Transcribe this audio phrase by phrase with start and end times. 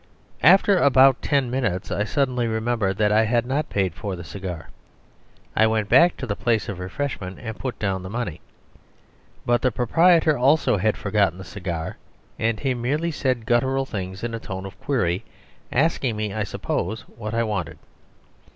[0.41, 4.69] After about ten minutes, I suddenly remembered that I had not paid for the cigar.
[5.55, 8.41] I went back to the place of refreshment, and put down the money.
[9.45, 11.97] But the proprietor also had forgotten the cigar,
[12.39, 15.23] and he merely said guttural things in a tone of query,
[15.71, 17.77] asking me, I suppose, what I wanted.